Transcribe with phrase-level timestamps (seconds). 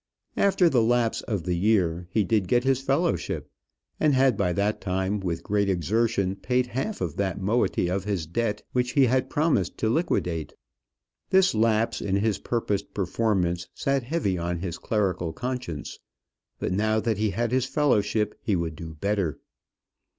[0.37, 3.51] After the lapse of the year, he did get his fellowship;
[3.99, 8.25] and had by that time, with great exertion, paid half of that moiety of his
[8.25, 10.55] debt which he had promised to liquidate.
[11.29, 15.99] This lapse in his purposed performance sat heavy on his clerical conscience;
[16.57, 19.37] but now that he had his fellowship he would do better.